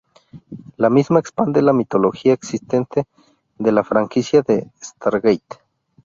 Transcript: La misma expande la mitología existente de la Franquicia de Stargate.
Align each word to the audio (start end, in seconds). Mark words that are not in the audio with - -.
La 0.77 0.89
misma 0.89 1.19
expande 1.19 1.61
la 1.61 1.73
mitología 1.73 2.33
existente 2.33 3.05
de 3.59 3.71
la 3.71 3.83
Franquicia 3.83 4.41
de 4.41 4.67
Stargate. 4.83 5.59